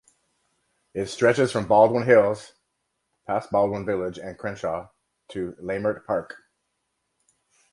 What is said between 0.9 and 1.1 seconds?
It